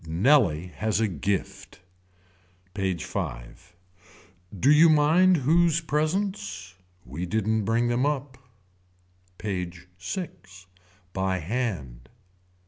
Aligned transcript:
Nellie 0.07 0.69
has 0.77 0.99
a 0.99 1.07
gift. 1.07 1.79
PAGE 2.73 3.05
V. 3.05 3.19
Do 4.59 4.71
you 4.71 4.89
mind 4.89 5.37
whose 5.37 5.79
presents. 5.79 6.73
We 7.05 7.27
didn't 7.27 7.65
bring 7.65 7.87
them 7.87 8.03
up. 8.07 8.39
PAGE 9.37 9.87
VI. 9.99 10.29
By 11.13 11.37
hand. 11.37 12.09